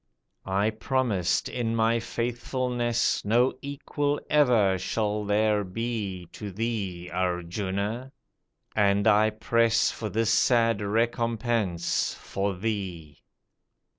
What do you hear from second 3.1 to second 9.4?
No equal ever shall there be To thee, Arjuna, and I